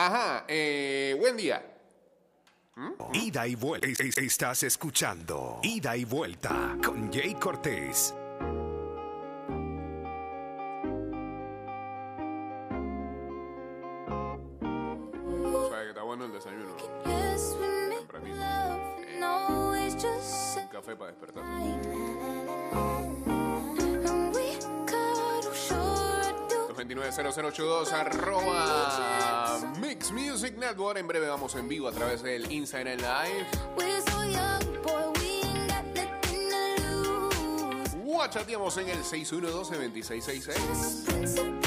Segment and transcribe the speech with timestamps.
[0.00, 1.60] Ajá, eh, buen día.
[3.14, 3.88] Ida y vuelta.
[3.88, 8.14] Es- es- Estás escuchando Ida y vuelta con Jay Cortés.
[14.80, 16.76] O sea, que está bueno el desayuno.
[17.98, 18.36] Tempranito.
[20.60, 21.44] Un café para despertar.
[26.68, 29.47] 229-0082 arroba
[30.12, 30.98] Music Network.
[30.98, 33.46] En breve vamos en vivo a través del Instagram Live.
[38.04, 41.57] Guachateamos en el 6112-2666.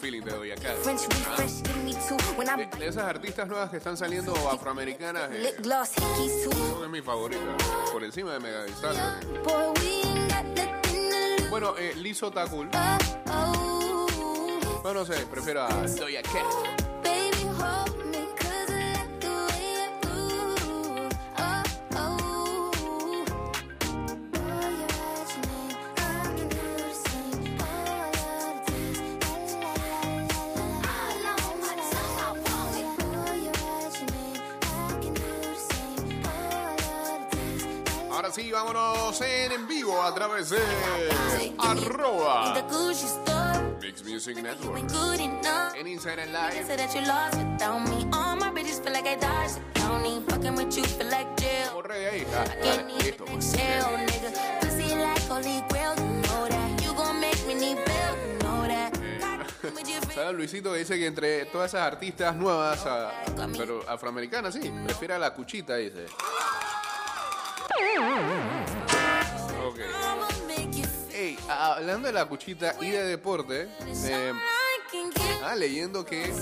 [0.00, 0.22] Feeling
[2.56, 5.54] De, de esas artistas nuevas que están saliendo afroamericanas, eh,
[6.44, 7.44] son de mis favoritas.
[7.92, 8.64] Por encima de Mega.
[11.50, 12.70] Bueno, eh, Lizzo Takul.
[14.82, 16.79] Bueno, no sé, prefiero a Doja Cat.
[57.54, 58.92] Need bail, you know that.
[59.62, 60.74] Would you feel- ¿Sabes, Luisito?
[60.74, 63.10] Dice que entre todas esas artistas nuevas, ah,
[63.56, 66.06] pero afroamericanas, sí, prefiere a la cuchita, dice.
[71.50, 73.68] Hablando de la cuchita y de deporte,
[75.42, 76.32] ah, leyendo que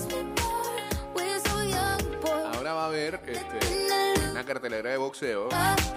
[2.53, 5.49] ahora va a haber este, una cartelera de boxeo.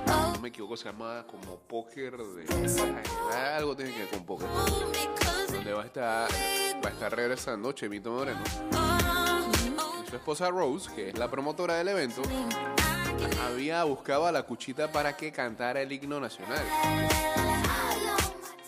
[0.06, 2.46] No me equivoco, se llama como póker de.
[3.54, 4.48] algo tiene que ver con póker.
[5.52, 6.30] Donde va a estar,
[6.84, 8.40] va a estar regresando Chemito Moreno.
[10.08, 12.22] su esposa Rose, que es la promotora del evento,
[13.44, 16.62] había buscado a la cuchita para que cantara el himno nacional.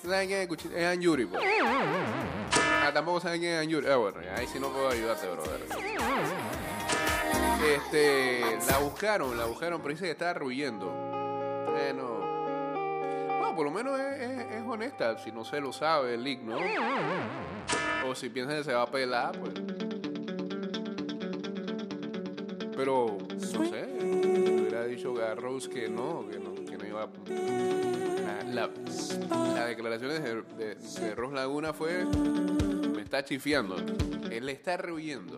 [0.05, 0.77] ¿Saben quién es Cuchita?
[0.79, 1.43] Es Anjuri, pues.
[2.83, 3.87] Ah, tampoco saben quién es Anjuri.
[3.89, 5.61] Ah, bueno, ahí sí no puedo ayudarte, brother.
[7.77, 10.87] Este, la buscaron, la buscaron, pero dice que estaba rehuyendo.
[11.71, 12.25] Bueno.
[13.39, 16.59] Bueno, por lo menos es, es- es honesta, si no se lo sabe el himno.
[18.07, 19.55] O si piensa que se va a pelar, pues.
[22.77, 23.87] Pero, no sé,
[24.61, 26.53] hubiera dicho a Rose que no, que no,
[26.95, 27.09] La,
[28.45, 28.71] la,
[29.55, 33.77] la declaración de, Rose Laguna fue, me está chifiando,
[34.31, 35.37] él está rehuyendo.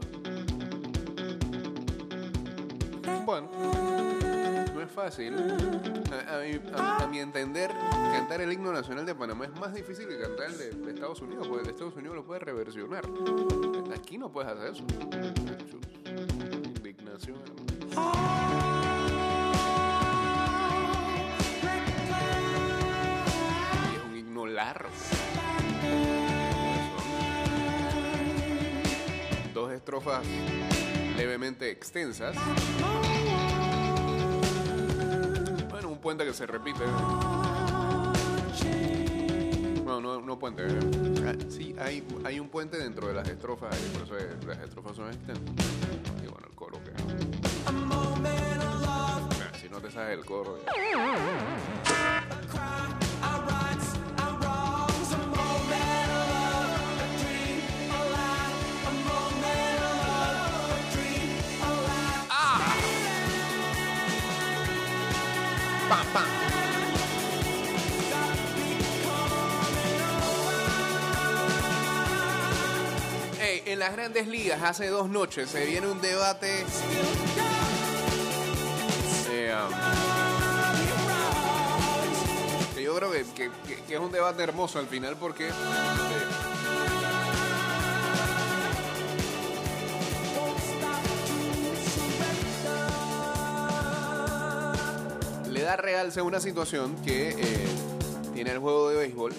[3.24, 3.48] Bueno,
[4.74, 5.34] no es fácil.
[6.12, 10.50] A, a mi, entender, cantar el himno nacional de Panamá es más difícil que cantar
[10.50, 13.04] el de, Estados Unidos, porque el de Estados Unidos lo puedes reversionar.
[13.98, 14.84] Aquí no puedes hacer eso.
[16.76, 17.38] Indignación.
[17.96, 18.75] hermano.
[29.54, 30.24] Dos estrofas
[31.16, 32.34] levemente extensas.
[35.70, 36.84] Bueno, un puente que se repite.
[39.84, 40.62] No, no, no puente.
[41.26, 44.96] Ah, Sí, hay, hay un puente dentro de las estrofas, por eso es- las estrofas
[44.96, 45.44] son extensas.
[46.22, 46.92] Y bueno, el coro que.
[47.66, 50.58] Ah, Si no te sabes el coro.
[73.86, 76.64] Las grandes ligas hace dos noches se viene un debate.
[79.30, 79.54] eh,
[82.74, 83.48] que yo creo que,
[83.88, 85.50] es un debate hermoso al final porque.
[85.50, 85.52] eh,
[95.48, 97.68] le da realce una situación que eh,
[98.34, 99.32] tiene el juego de béisbol.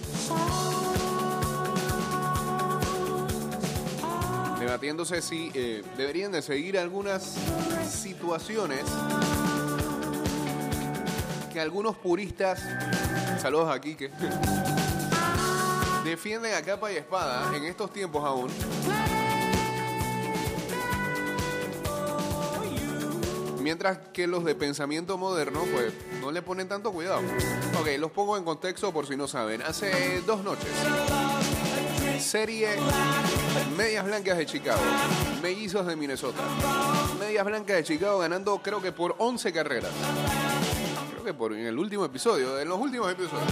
[4.67, 7.35] Debatiéndose si eh, deberían de seguir algunas
[7.89, 8.81] situaciones
[11.53, 12.61] que algunos puristas,
[13.41, 14.11] saludos aquí que
[16.03, 18.51] defienden a capa y espada en estos tiempos aún.
[23.61, 27.21] Mientras que los de pensamiento moderno, pues, no le ponen tanto cuidado.
[27.79, 29.61] Ok, los pongo en contexto por si no saben.
[29.61, 30.67] Hace dos noches,
[32.27, 32.67] serie
[33.77, 34.81] Medias Blancas de Chicago,
[35.41, 36.43] Mellizos de Minnesota.
[37.17, 39.91] Medias Blancas de Chicago ganando creo que por 11 carreras.
[41.11, 43.49] Creo que por en el último episodio, en los últimos episodios.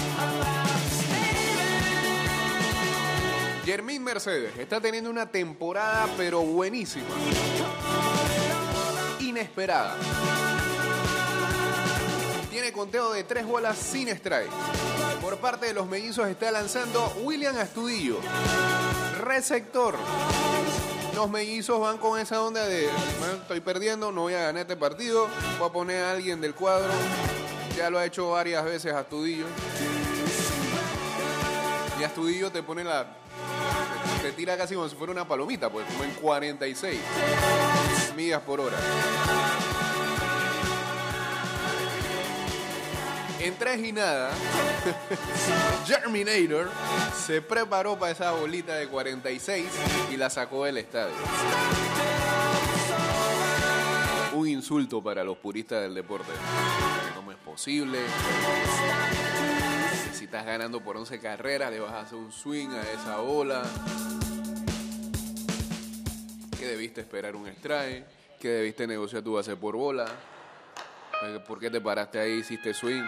[3.63, 7.05] Jermín Mercedes está teniendo una temporada pero buenísima.
[9.21, 9.95] Inesperada.
[12.51, 14.51] Tiene conteo de tres bolas sin strike.
[15.21, 18.19] Por parte de los mellizos está lanzando William Astudillo.
[19.21, 19.95] Receptor.
[21.15, 22.89] Los mellizos van con esa onda de,
[23.19, 25.27] "Bueno, estoy perdiendo, no voy a ganar este partido,
[25.57, 26.91] voy a poner a alguien del cuadro.
[27.75, 29.45] Ya lo ha hecho varias veces Astudillo.
[31.99, 33.05] Y Astudillo te pone la...
[34.21, 36.99] Te tira casi como si fuera una palomita, pues como en 46
[38.15, 38.77] millas por hora.
[43.39, 44.31] En tres y nada,
[45.85, 46.71] Germinator
[47.25, 49.65] se preparó para esa bolita de 46
[50.11, 51.15] y la sacó del estadio.
[54.33, 56.31] Un insulto para los puristas del deporte.
[57.15, 57.99] ¿Cómo es posible?
[60.13, 63.63] Si estás ganando por 11 carreras, le vas a hacer un swing a esa bola.
[66.57, 68.05] Que debiste esperar un strike.
[68.39, 70.07] Que debiste negociar tu base por bola.
[71.47, 73.03] ¿Por qué te paraste ahí y hiciste swing?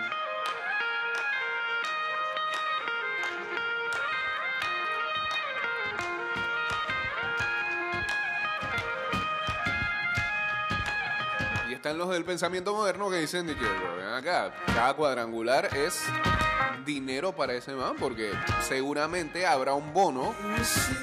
[11.69, 16.05] Y están los del pensamiento moderno que dicen que, acá, cada cuadrangular es
[16.85, 18.31] dinero para ese man, porque
[18.61, 20.33] seguramente habrá un bono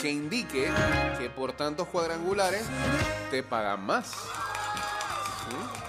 [0.01, 0.73] que indique
[1.19, 2.65] que por tantos cuadrangulares
[3.31, 4.15] te pagan más.
[5.51, 5.84] ¿Mm?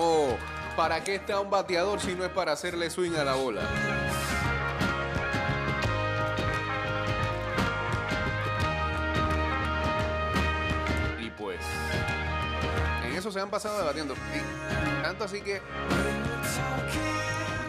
[0.00, 0.36] O,
[0.76, 3.62] ¿para qué está un bateador si no es para hacerle swing a la bola?
[11.20, 11.58] Y pues,
[13.04, 14.14] en eso se han pasado debatiendo.
[15.02, 15.60] Tanto así que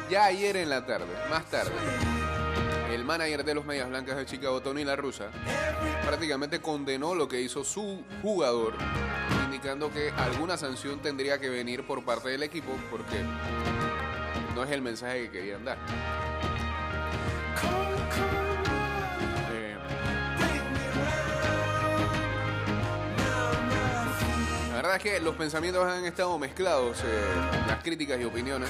[0.08, 1.72] ya ayer en la tarde, más tarde,
[2.94, 5.30] el manager de los Medias Blancas de Chicago, Tony La Russa,
[6.06, 8.76] prácticamente condenó lo que hizo su jugador,
[9.62, 13.22] que alguna sanción tendría que venir por parte del equipo porque
[14.56, 15.78] no es el mensaje que querían dar.
[19.52, 19.76] Eh,
[24.69, 27.22] La verdad es que los pensamientos han estado mezclados, eh,
[27.68, 28.69] las críticas y opiniones.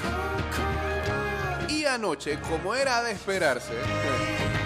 [1.68, 4.59] Y anoche, como era de esperarse, en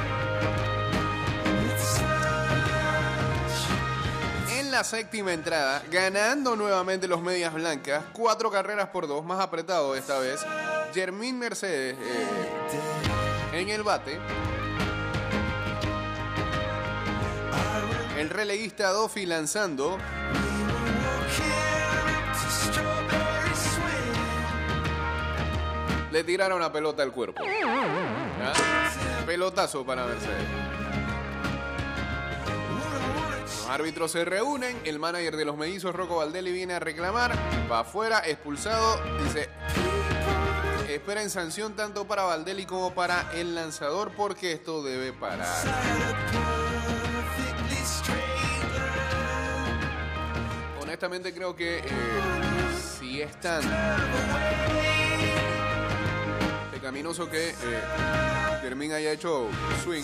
[4.75, 10.19] la séptima entrada, ganando nuevamente los medias blancas, cuatro carreras por dos, más apretado esta
[10.19, 10.45] vez,
[10.93, 14.19] Jermín Mercedes eh, en el bate.
[18.19, 19.97] El releguista Dofi lanzando.
[26.11, 27.45] Le tiraron la pelota al cuerpo.
[28.43, 28.53] ¿Ah?
[29.25, 30.74] Pelotazo para Mercedes.
[33.65, 37.33] Los árbitros se reúnen, el manager de los mellizos, Rocco Valdelli, viene a reclamar,
[37.73, 39.49] va afuera, expulsado, dice,
[40.91, 45.49] esperen sanción tanto para Valdelli como para el lanzador porque esto debe parar.
[50.83, 51.83] Honestamente creo que eh,
[52.99, 53.63] si es tan
[56.71, 59.51] pecaminoso que eh, Fermín haya hecho
[59.83, 60.03] swing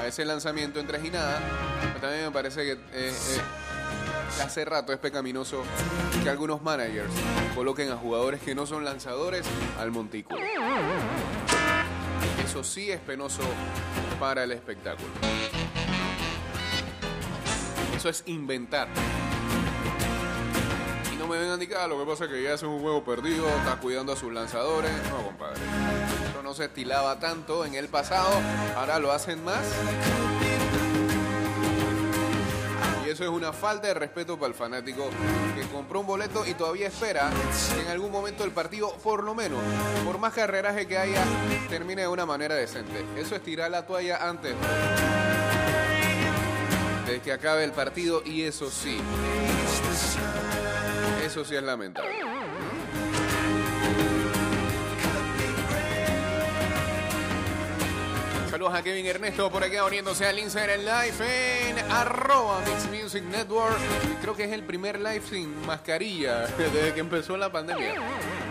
[0.00, 1.38] a ese lanzamiento en tres y nada,
[2.00, 2.78] también me parece que eh,
[3.12, 3.40] eh,
[4.42, 5.62] hace rato es pecaminoso
[6.22, 7.12] que algunos managers
[7.54, 9.44] coloquen a jugadores que no son lanzadores
[9.78, 10.40] al montículo.
[12.42, 13.42] Eso sí es penoso
[14.18, 15.10] para el espectáculo.
[17.94, 18.88] Eso es inventar.
[21.24, 23.48] No me vengan ni "Ah, lo que pasa es que ya es un juego perdido,
[23.48, 24.90] está cuidando a sus lanzadores.
[25.08, 25.58] No, compadre.
[26.30, 28.28] Eso no se estilaba tanto en el pasado,
[28.76, 29.62] ahora lo hacen más.
[33.06, 35.08] Y eso es una falta de respeto para el fanático
[35.54, 37.30] que compró un boleto y todavía espera
[37.74, 39.60] que en algún momento el partido, por lo menos,
[40.04, 41.24] por más carreraje que haya,
[41.70, 43.02] termine de una manera decente.
[43.16, 44.54] Eso es tirar la toalla antes
[47.06, 48.98] de que acabe el partido y eso sí.
[51.34, 52.08] Eso sí es lamentable.
[58.48, 63.76] Saludos a Kevin Ernesto por acá uniéndose al Instagram Live en arroba Mix Music Network.
[64.20, 67.96] Creo que es el primer live sin mascarilla desde que empezó la pandemia.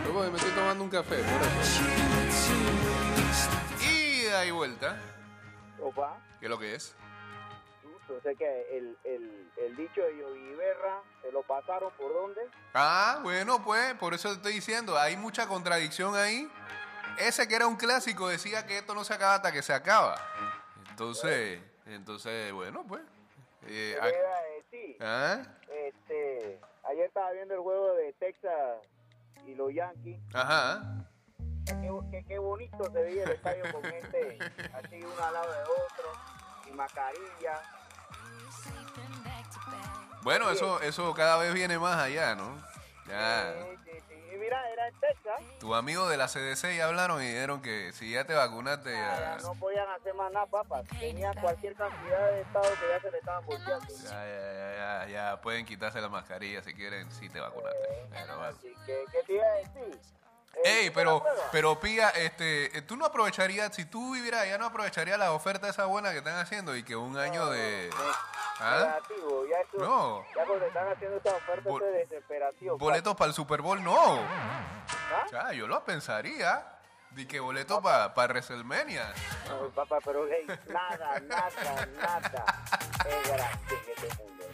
[0.06, 1.82] Porque me estoy tomando un café, por eso.
[3.82, 5.00] Ida y vuelta.
[5.82, 6.94] Opa, ¿Qué es lo que es?
[8.22, 12.42] Sé que el, el, el dicho de Yogi Berra se lo pasaron por dónde.
[12.74, 16.50] Ah, bueno, pues, por eso te estoy diciendo, hay mucha contradicción ahí.
[17.18, 20.16] Ese que era un clásico decía que esto no se acaba hasta que se acaba.
[20.90, 23.02] Entonces, entonces, bueno, pues.
[23.68, 24.98] eh, ¿Qué iba a decir?
[25.00, 25.44] ¿Ah?
[25.70, 28.80] Este, ayer estaba viendo el juego de Texas
[29.46, 30.20] y los Yankees.
[30.34, 31.06] Ajá.
[32.28, 34.38] Qué, bonito se veía el estadio con gente
[34.74, 36.12] así uno al lado de otro,
[36.70, 37.62] y mascarilla.
[40.22, 42.56] Bueno, eso, eso cada vez viene más allá, ¿no?
[43.08, 43.54] Ya.
[43.54, 44.14] Sí, sí, sí.
[44.34, 45.42] Y mira, era en Texas.
[45.60, 49.38] Tus amigos de la CDC ya hablaron y dijeron que si ya te vacunaste, Ya,
[49.38, 49.44] ya.
[49.44, 50.86] no podían hacer más nada, papas.
[50.98, 53.86] Tenían cualquier cantidad de estados que ya se le estaban volteando.
[53.88, 58.08] Ya, ya, ya, ya, ya pueden quitarse la mascarilla si quieren, si te vacunaste.
[58.12, 58.44] Pero.
[58.44, 60.00] Así que, ¿qué te iba a decir?
[60.64, 64.66] Ey, ¿hiciste pero, pero Pía, este, eh, tú no aprovecharías, si tú vivieras allá, no
[64.68, 67.90] aprovecharías las ofertas esas buenas que están haciendo y que un año de...
[68.60, 68.78] ¿Ah?
[68.86, 70.26] Negativo, ya eso, No.
[70.36, 72.78] ya cuando están haciendo esta oferta Bol- es desesperación.
[72.78, 74.20] Boletos para el Super Bowl, no.
[74.20, 75.26] ¿Ah?
[75.32, 76.66] Ya, yo lo pensaría.
[77.12, 79.14] Di que boletos para pa WrestleMania.
[79.48, 82.46] No, papá, pero hey, nada, nada, nada
[83.06, 84.46] es gratis en este mundo.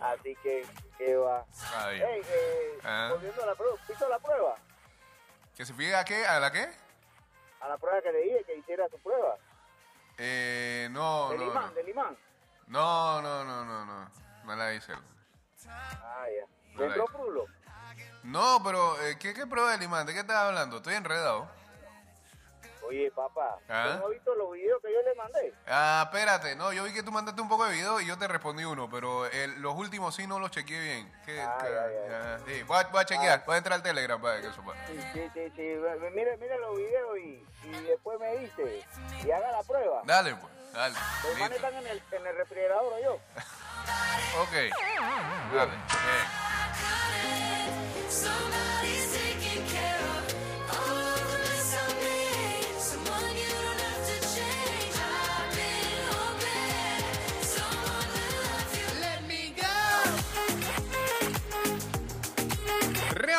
[0.00, 0.66] Así que,
[0.98, 1.44] ¿qué va?
[1.76, 2.00] Ay.
[2.04, 3.08] Hey, eh, Ah.
[3.12, 4.56] volviendo a la prueba, ¿hizo la prueba?
[5.56, 6.26] ¿Que se fije a qué?
[6.26, 6.68] ¿A la qué?
[7.60, 9.36] A la prueba que le dije que hiciera su prueba.
[10.18, 11.74] Eh, no, del no, imán, no.
[11.74, 12.18] del imán.
[12.66, 14.10] No, no, no, no, no.
[14.44, 14.92] No la hice.
[15.66, 16.46] Ah, ya.
[16.74, 17.46] No.
[18.22, 20.06] No, pero, eh, ¿qué, ¿qué prueba del imán?
[20.06, 20.76] ¿De qué estás hablando?
[20.76, 21.48] Estoy enredado.
[22.88, 23.90] Oye, papá, Ah.
[23.94, 25.52] ¿tú no has visto los videos que yo le mandé?
[25.66, 28.28] Ah, espérate, no, yo vi que tú mandaste un poco de video y yo te
[28.28, 31.12] respondí uno, pero el- los últimos sí no los chequeé bien.
[31.24, 32.38] ¿Qué- Ah, qué- ya, ya.
[32.38, 34.62] ya, sí, voy, a, voy a chequear, voy a entrar al Telegram para que eso
[34.62, 34.78] pueda.
[34.86, 35.62] Sí, sí, sí, sí.
[36.14, 38.84] Mire, mire los videos y, y después me dice
[39.24, 40.02] y haga la prueba.
[40.04, 40.94] Dale, pues, dale.
[41.24, 43.18] Los manes están en el, en el refrigerador, ¿o yo.
[44.42, 44.52] Ok,
[45.54, 45.70] dale.
[45.72, 45.86] bien.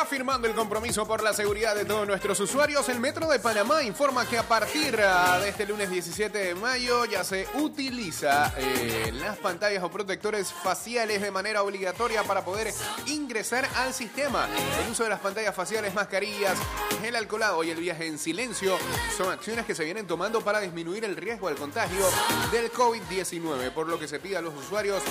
[0.08, 4.26] Reafirmando el compromiso por la seguridad de todos nuestros usuarios, el Metro de Panamá informa
[4.26, 9.36] que a partir ah, de este lunes 17 de mayo ya se utiliza eh, las
[9.36, 12.72] pantallas o protectores faciales de manera obligatoria para poder
[13.04, 14.48] ingresar al sistema.
[14.82, 16.56] El uso de las pantallas faciales, mascarillas,
[17.02, 18.78] gel alcoholado y el viaje en silencio
[19.14, 22.06] son acciones que se vienen tomando para disminuir el riesgo al contagio
[22.50, 25.02] del COVID-19, por lo que se pide a los usuarios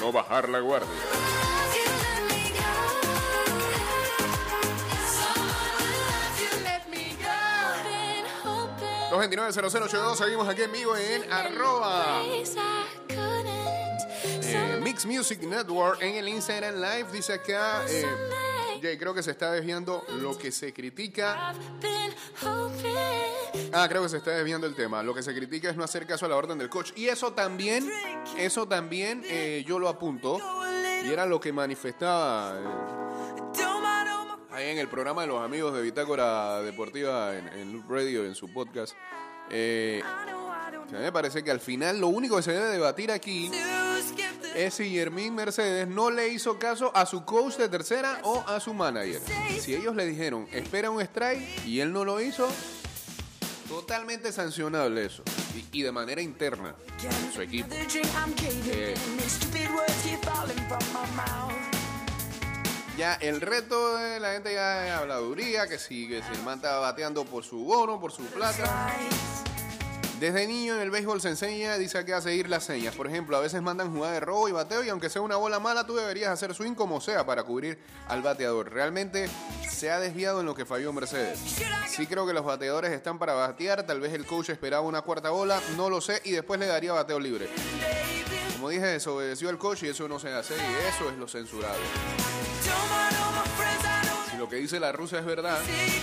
[0.00, 1.51] no bajar la guardia.
[9.12, 12.44] 229-0082, seguimos aquí en vivo en arroba eh,
[14.82, 17.08] Mix Music Network en el Instagram Live.
[17.12, 21.52] Dice acá, eh, creo que se está desviando lo que se critica.
[23.70, 25.02] Ah, creo que se está desviando el tema.
[25.02, 26.92] Lo que se critica es no hacer caso a la orden del coach.
[26.96, 27.92] Y eso también,
[28.38, 30.38] eso también eh, yo lo apunto.
[31.04, 33.01] Y era lo que manifestaba eh,
[34.70, 38.94] en el programa de los amigos de Bitácora Deportiva en, Loop Radio, en su podcast.
[39.50, 43.50] Eh, a mí me parece que al final lo único que se debe debatir aquí
[44.54, 48.60] es si Yermín Mercedes no le hizo caso a su coach de tercera o a
[48.60, 49.20] su manager.
[49.60, 52.48] Si ellos le dijeron, espera un strike y él no lo hizo,
[53.68, 55.22] totalmente sancionable eso.
[55.56, 56.74] Y, y de manera interna,
[57.34, 57.74] su equipo.
[57.74, 58.94] Eh,
[62.96, 66.60] Ya el reto de la gente ya es habladuría, que si, que si el man
[66.60, 68.92] bateando por su bono, por su plata.
[70.22, 72.94] Desde niño en el béisbol se enseña, dice que a seguir las señas.
[72.94, 75.58] Por ejemplo, a veces mandan jugada de robo y bateo y aunque sea una bola
[75.58, 78.72] mala, tú deberías hacer swing como sea para cubrir al bateador.
[78.72, 79.28] Realmente
[79.68, 81.40] se ha desviado en lo que falló Mercedes.
[81.88, 85.30] Sí creo que los bateadores están para batear, tal vez el coach esperaba una cuarta
[85.30, 87.48] bola, no lo sé, y después le daría bateo libre.
[88.52, 91.80] Como dije, desobedeció al coach y eso no se hace y eso es lo censurado.
[94.30, 96.02] Si lo que dice la rusa es verdad, es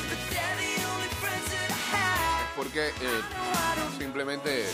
[2.55, 2.91] porque eh,
[3.97, 4.65] simplemente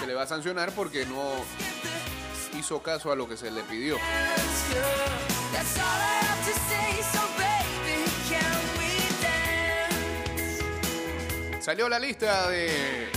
[0.00, 1.44] se le va a sancionar porque no
[2.58, 3.96] hizo caso a lo que se le pidió.
[11.60, 13.10] Salió la lista de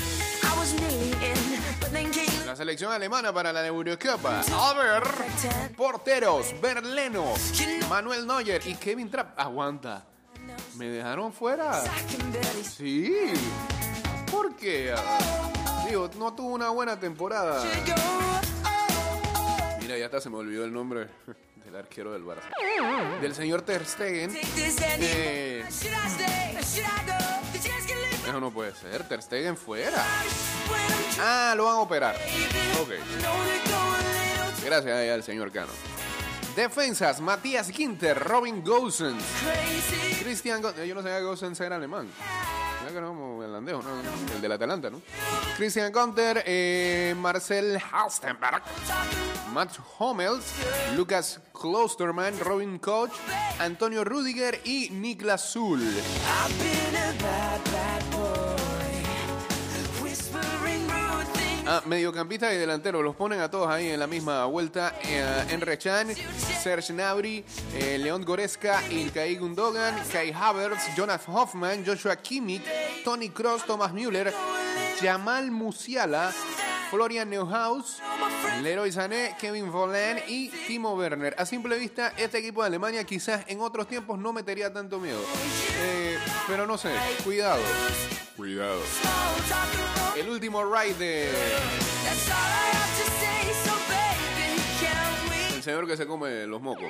[2.59, 4.41] selección alemana para la Eurocopa.
[4.41, 5.03] A ver,
[5.77, 7.33] porteros, Berleno,
[7.89, 9.39] Manuel Neuer y Kevin Trapp.
[9.39, 10.05] Aguanta.
[10.75, 11.81] ¿Me dejaron fuera?
[12.61, 13.15] Sí.
[14.29, 14.93] ¿Por qué?
[15.87, 17.63] Digo, no tuvo una buena temporada.
[19.79, 21.07] Mira, ya hasta se me olvidó el nombre
[21.63, 23.21] del arquero del Barça.
[23.21, 24.37] Del señor Ter Stegen.
[24.99, 25.63] Eh,
[28.39, 29.07] no puede ser.
[29.07, 30.03] Ter Stegen fuera.
[31.21, 32.15] Ah, lo van a operar.
[32.81, 32.89] Ok.
[34.63, 35.71] Gracias al señor Cano.
[36.55, 39.23] Defensas, Matías Ginter, Robin Gosens,
[40.21, 40.61] Christian...
[40.61, 42.09] Go- Yo no sabía que Gosens era alemán.
[44.35, 45.01] El del Atalanta, ¿no?
[45.57, 48.63] Christian Gunter, eh, Marcel Halstenberg,
[49.53, 50.43] Matt Hummels,
[50.95, 53.11] Lucas Klosterman, Robin Koch,
[53.59, 55.81] Antonio Rudiger y Niklas Zul.
[61.71, 64.95] Ah, mediocampistas y delanteros, los ponen a todos ahí en la misma vuelta.
[65.03, 66.07] Eh, Enre Chan,
[66.63, 67.45] Serge Gnabry,
[67.75, 72.63] eh, León Goretzka, Ilkay Gundogan, Kai Havertz, Jonas Hoffman, Joshua Kimmich,
[73.03, 74.33] Tony Kroos, Thomas Müller,
[74.99, 76.33] Jamal Musiala,
[76.89, 78.01] Florian Neuhaus,
[78.63, 81.35] Leroy Sané, Kevin Volland y Timo Werner.
[81.37, 85.21] A simple vista, este equipo de Alemania quizás en otros tiempos no metería tanto miedo.
[85.83, 86.89] Eh, pero no sé,
[87.23, 87.61] cuidado.
[88.35, 88.79] Cuidado.
[90.29, 91.29] El último ride de
[95.55, 96.83] el señor que se come los mocos.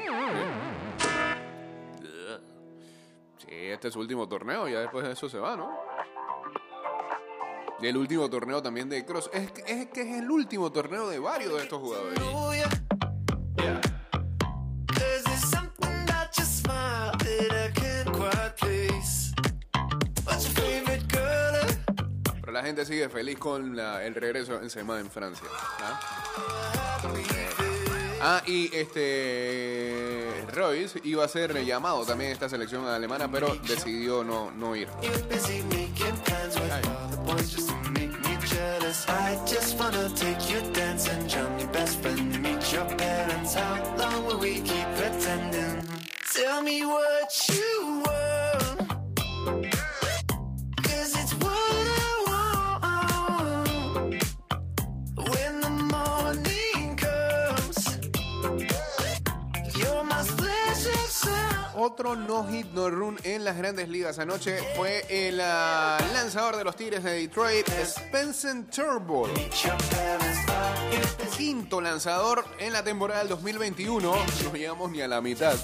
[3.37, 5.71] Sí, este es su último torneo, ya después de eso se va, ¿no?
[7.81, 9.29] Y el último torneo también de Cross.
[9.31, 12.19] Es, es que es el último torneo de varios de estos jugadores.
[22.59, 25.47] La gente sigue feliz con la- el regreso de Benzema en Francia.
[25.79, 25.97] ¿ah?
[28.21, 34.25] Ah, y este Royce iba a ser llamado también a esta selección alemana, pero decidió
[34.25, 34.89] no, no ir.
[46.69, 47.08] You're
[61.99, 66.63] Otro no hit no run en las grandes ligas anoche fue el ah, lanzador de
[66.63, 69.29] los Tigres de Detroit, Spencer Turnbull.
[71.35, 75.57] Quinto lanzador en la temporada del 2021, no llegamos ni a la mitad,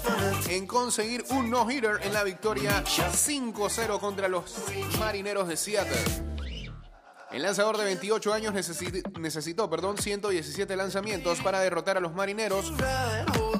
[0.50, 4.56] en conseguir un no-hitter en la victoria 5-0 contra los
[4.98, 6.35] Marineros de Seattle.
[7.36, 12.72] El lanzador de 28 años necesi- necesitó perdón, 117 lanzamientos para derrotar a los Marineros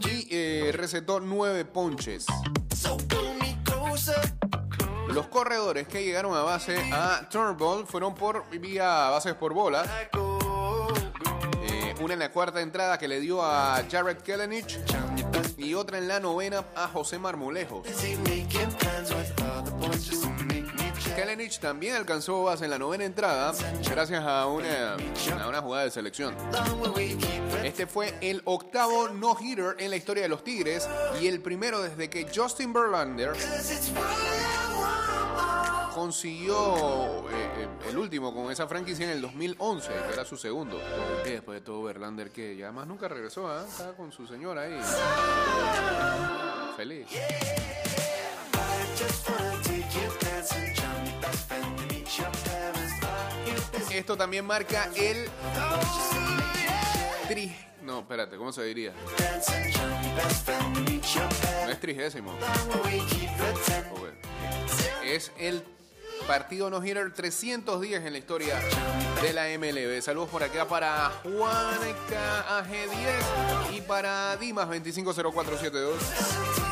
[0.08, 2.24] y eh, recetó 9 ponches.
[5.08, 9.84] Los corredores que llegaron a base a Turnbull fueron por vía bases por bola.
[11.68, 14.78] Eh, una en la cuarta entrada que le dio a Jared Kellenich
[15.58, 17.82] y otra en la novena a José Marmolejo.
[21.16, 23.54] Kellenich también alcanzó base en la novena entrada
[23.90, 24.98] gracias a una,
[25.48, 26.36] una jugada de selección.
[27.64, 30.86] Este fue el octavo no-hitter en la historia de los Tigres
[31.18, 33.32] y el primero desde que Justin Verlander
[35.94, 40.78] consiguió eh, eh, el último con esa franquicia en el 2011, que era su segundo.
[41.24, 43.64] Y después de todo, Verlander que ya más nunca regresó, ¿ah?
[43.66, 44.78] estaba con su señora ahí.
[46.76, 47.06] Feliz.
[53.96, 55.28] Esto también marca el
[57.28, 58.92] tri- no, espérate, ¿cómo se diría?
[61.64, 62.32] No es trigésimo.
[63.92, 64.08] Ok.
[65.04, 65.62] Es el
[66.26, 68.60] partido no hitter 310 en la historia
[69.22, 70.02] de la MLB.
[70.02, 76.65] Saludos por acá para Juaneca AG10 y para Dimas 250472.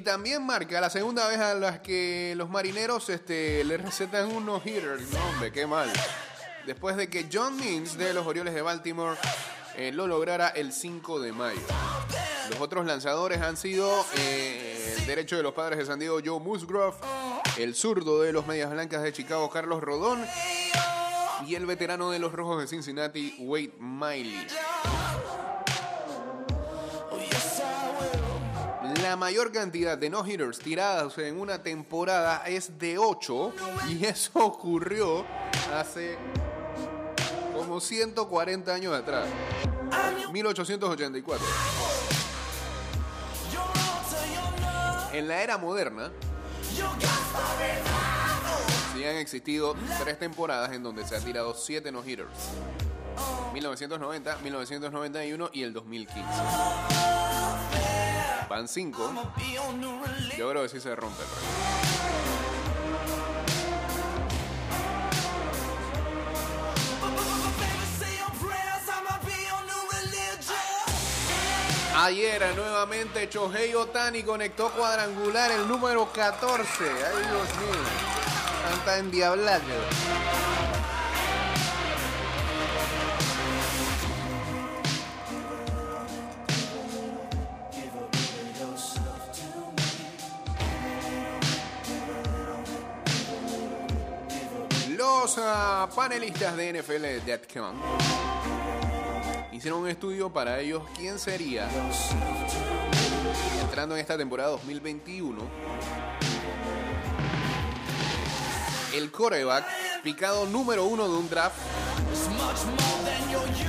[0.00, 4.46] Y también marca la segunda vez a las que los marineros este, le recetan un
[4.46, 4.98] no-hitter.
[4.98, 5.92] No, hombre, qué mal.
[6.64, 9.18] Después de que John Means de los Orioles de Baltimore
[9.76, 11.60] eh, lo lograra el 5 de mayo.
[12.48, 16.40] Los otros lanzadores han sido eh, el derecho de los padres de San Diego, Joe
[16.40, 16.96] Musgrove,
[17.58, 20.24] el zurdo de los Medias Blancas de Chicago, Carlos Rodón,
[21.46, 24.46] y el veterano de los Rojos de Cincinnati, Wade Miley.
[29.10, 33.52] La mayor cantidad de no-hitters tiradas en una temporada es de 8
[33.88, 35.26] y eso ocurrió
[35.74, 36.16] hace
[37.52, 39.26] como 140 años atrás,
[40.30, 41.44] 1884.
[45.12, 46.12] En la era moderna,
[48.94, 52.30] sí han existido tres temporadas en donde se ha tirado 7 no-hitters.
[53.52, 57.19] 1990, 1991 y el 2015.
[58.50, 59.12] Van 5.
[60.36, 61.44] Yo creo que sí se rompe el récord.
[71.96, 76.66] Ayer nuevamente Chohei Otani conectó cuadrangular el número 14.
[76.82, 77.84] Ay Dios mío.
[78.68, 79.60] Tanta endiablada.
[95.36, 97.76] Los panelistas de NFL.com
[99.52, 101.68] hicieron un estudio para ellos quién sería
[103.60, 105.40] entrando en esta temporada 2021
[108.92, 109.64] el coreback
[110.02, 111.58] picado número uno de un draft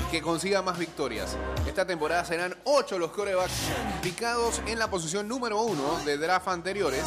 [0.10, 1.38] que consiga más victorias.
[1.68, 3.54] Esta temporada serán ocho los corebacks
[4.02, 7.06] picados en la posición número uno de draft anteriores.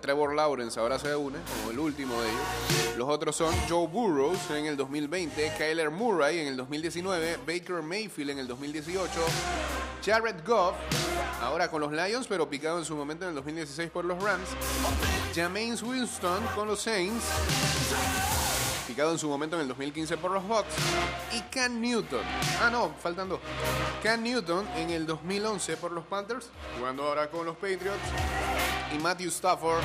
[0.00, 2.96] Trevor Lawrence ahora se une como el último de ellos.
[2.96, 8.30] Los otros son Joe Burrows en el 2020, Kyler Murray en el 2019, Baker Mayfield
[8.30, 9.10] en el 2018,
[10.04, 10.74] Jared Goff
[11.40, 14.48] ahora con los Lions, pero picado en su momento en el 2016 por los Rams,
[15.34, 17.24] Jameis Winston con los Saints,
[18.98, 20.74] en su momento en el 2015 por los Bucks,
[21.32, 22.22] y Cam Newton.
[22.60, 23.40] Ah, no, faltan dos.
[24.02, 28.02] Cam Newton en el 2011 por los Panthers, jugando ahora con los Patriots,
[28.94, 29.82] y Matthew Stafford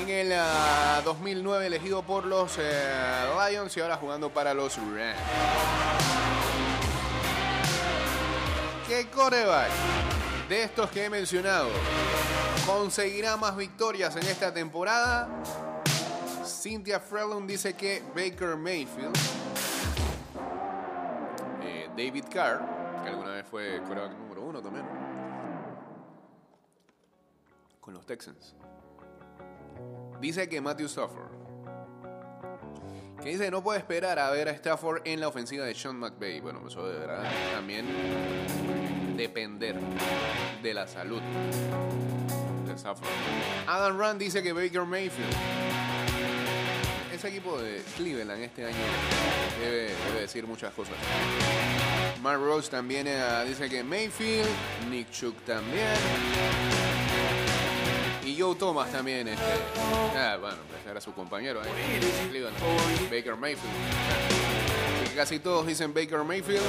[0.00, 5.18] en el ah, 2009 elegido por los eh, Lions y ahora jugando para los Rams.
[8.86, 9.70] ¿Qué coreback
[10.48, 11.68] de estos que he mencionado
[12.66, 15.28] conseguirá más victorias en esta temporada?
[16.58, 19.16] Cynthia Frelund dice que Baker Mayfield,
[21.62, 22.58] eh, David Carr,
[23.04, 24.84] que alguna vez fue coreback número uno también,
[27.80, 28.56] con los Texans.
[30.20, 31.30] Dice que Matthew Stafford,
[33.22, 36.40] que dice no puede esperar a ver a Stafford en la ofensiva de Sean McVay.
[36.40, 37.86] Bueno, eso deberá también
[39.16, 39.76] depender
[40.60, 41.22] de la salud
[42.66, 43.08] de Stafford.
[43.68, 45.36] Adam Rand dice que Baker Mayfield
[47.18, 48.76] ese equipo de Cleveland este año
[49.60, 50.94] debe, decir muchas cosas.
[52.22, 54.48] Mark Rose también eh, dice que Mayfield,
[54.88, 55.96] Nick Chuck también.
[58.24, 59.26] Y Joe Thomas también.
[59.26, 59.42] Este,
[60.16, 61.60] ah, bueno, ese era su compañero.
[63.10, 63.74] Baker Mayfield.
[65.00, 66.62] Así que casi todos dicen Baker Mayfield.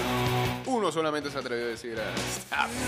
[0.66, 2.80] Uno solamente se atrevió a decir a Stafford.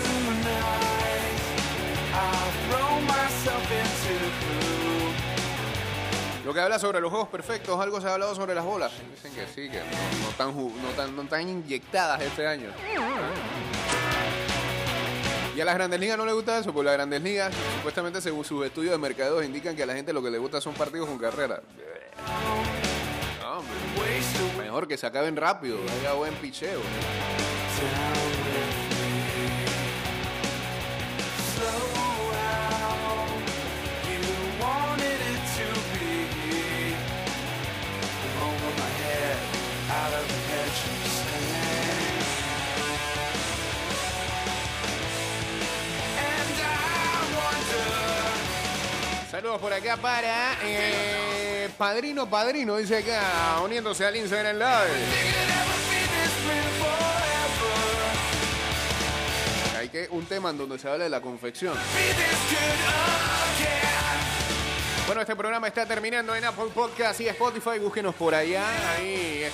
[6.44, 8.92] Lo que habla sobre los juegos perfectos, algo se ha hablado sobre las bolas.
[9.14, 9.84] Dicen que sí, que no,
[10.22, 12.70] no están, no tan, no tan inyectadas este año.
[15.54, 18.44] Y a las grandes ligas no le gusta eso, porque las grandes ligas, supuestamente según
[18.44, 21.08] sus estudios de mercados, indican que a la gente lo que le gusta son partidos
[21.08, 21.62] con carrera.
[24.58, 26.80] Mejor que se acaben rápido, haya buen picheo.
[49.42, 55.04] Saludos por acá para eh, Padrino Padrino, dice acá, uniéndose al Instagram Live.
[59.76, 61.76] Hay que un tema en donde se habla de la confección.
[65.08, 67.80] Bueno, este programa está terminando en Apple Podcast y Spotify.
[67.80, 68.64] Búsquenos por allá.
[68.94, 69.50] Ahí está.